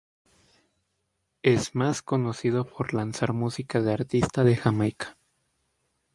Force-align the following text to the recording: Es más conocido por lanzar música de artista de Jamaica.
Es 1.43 1.75
más 1.75 2.01
conocido 2.01 2.65
por 2.65 2.95
lanzar 2.95 3.33
música 3.33 3.81
de 3.81 3.93
artista 3.93 4.43
de 4.43 4.55
Jamaica. 4.57 5.15